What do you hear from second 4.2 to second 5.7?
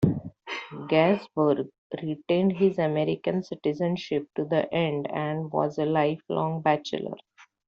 to the end, and